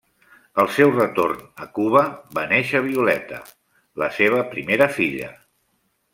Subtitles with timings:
[0.61, 2.01] Al seu retorn a Cuba
[2.39, 3.43] va néixer Violeta,
[4.05, 5.31] la seva primera filla.